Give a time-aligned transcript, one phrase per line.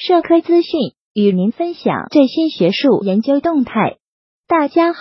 [0.00, 3.96] 社科资讯，与您分享最新学术研究动态。
[4.46, 5.00] 大家好，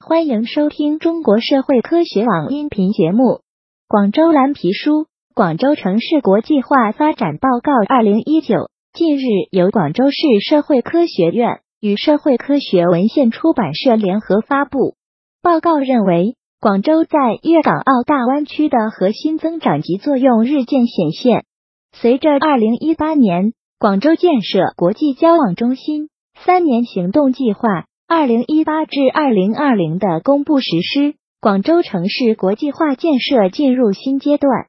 [0.00, 3.42] 欢迎收听中国社会科学网音频节目。
[3.88, 5.02] 广州蓝皮书
[5.34, 8.54] 《广州城市国际化发展报告（二零一九）》
[8.94, 14.94] 近日由广州市社会科学院与社会科学文献出版社联合发布。
[15.42, 21.44] 报告认为，广州在粤港澳大湾区的核心增长及作用日渐显现。
[21.92, 23.52] 随着二零一八年。
[23.80, 26.08] 广州建设国际交往中心
[26.44, 34.66] 三年行动计划（二零一八至二零二零）的公布实施，广州城市国际化建设进入新阶段。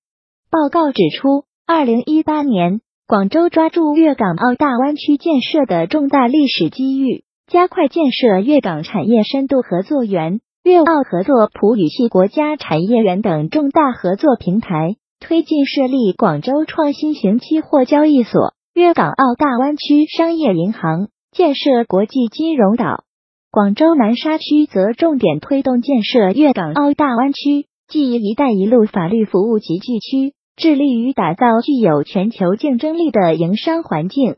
[0.52, 18.54] 报告指出，二零一八年，广州抓住粤港澳大湾区建设的重大历史机遇，加快建设粤港产业深度合作园、粤澳合作普语系国家产业园等重大合作平台，推进设立广州创新型期货交易所。
[18.80, 23.04] 粤港澳大湾区商业银行建设国际金融岛，
[23.52, 34.38] 广州南沙区则重点推动建设粤港澳大湾区暨“一带一路”法律服务集聚区，致力于打造具有全球竞争力的营商环境。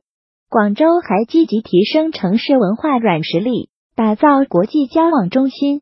[0.50, 5.82] 广州还积极提升城市文化软实力，打造国际交往中心。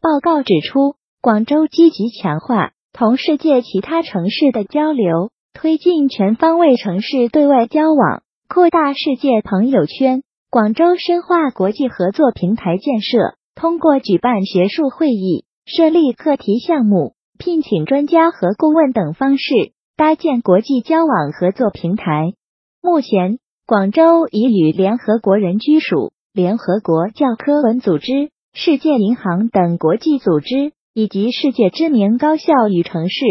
[0.00, 5.30] 报告指出，广州积极强化同世界其他城市的交流。
[5.56, 10.22] 推进全方位城市对外交往，扩大世界朋友圈。
[10.50, 22.34] 广州深化国际合作平台建设，通过举办学术会议、设立课题项目、聘请专家和顾问等方式，搭建国际交往合作平台。
[22.82, 33.24] 目前，广州已与联合国人居署、联合国教科文组织、世界银行等国际组织以及世界知名高校与城市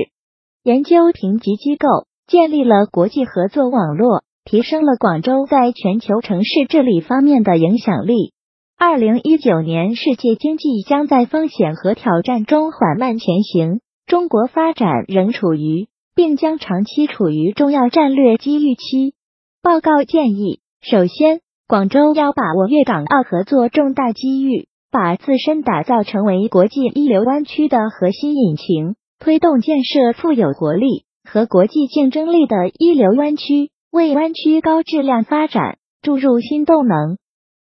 [0.63, 1.87] 研究评级机构。
[2.27, 8.33] 建立了国际合作网络，提升了广州在全球城市治理方面的影响力。
[8.77, 19.13] 二零一九年，世界经济将在风险和挑战中缓慢前行，中国发展仍处于，并将长期处于重要战略机遇期。
[19.61, 31.05] 报告建议，首先，广州要把握粤港澳合作重大机遇，把自身打造成为国际一流湾区的核心引擎，推动建设富有活力。
[31.25, 37.17] 和国际竞争力的一流湾区，为湾区高质量发展注入新动能。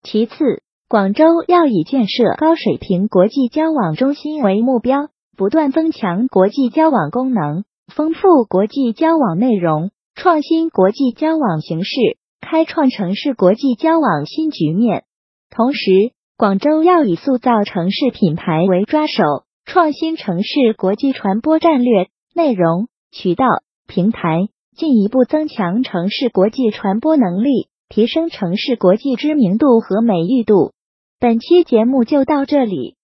[0.03, 7.63] 其次，广州要以建设高水平国际交往中心为目标，不断增强国际交往功能，
[7.93, 15.03] 丰富国际交往内容，创新国际交往形式，开创城市国际交往新局面。
[15.49, 19.23] 同时，广州要以塑造城市品牌为抓手，
[19.65, 22.87] 创新城市国际传播战略内容。
[23.11, 23.45] 渠道
[23.87, 30.71] 平台进一步增强城市国际传播能力，提升城市国际知名度和美誉度。
[31.19, 32.95] 本期节目就到这里。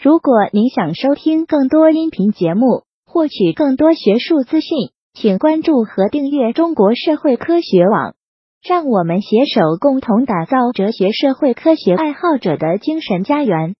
[0.00, 8.14] 如果您想收听更多音频节目，获取更多学术资讯，请关注和订阅中国社会科学网。
[8.62, 13.74] 让我们携手共同打造哲学社会科学爱好者的精神家园。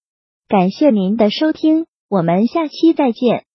[0.47, 3.46] 感谢您的收听，我们下期再见。